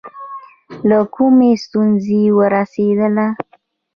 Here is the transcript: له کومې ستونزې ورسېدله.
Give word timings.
له 0.89 0.99
کومې 1.15 1.51
ستونزې 1.63 2.21
ورسېدله. 2.37 3.27